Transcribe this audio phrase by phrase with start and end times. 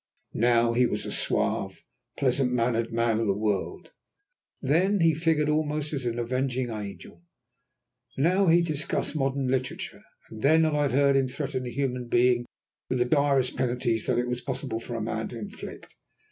[0.33, 1.83] Now he was a suave,
[2.17, 3.91] pleasant mannered man of the world,
[4.59, 7.21] then he figured almost as an avenging angel;
[8.17, 10.01] now he discussed modern literature,
[10.31, 12.47] then I had heard him threaten a human being
[12.89, 15.93] with the direst penalties that it was possible for man to inflict.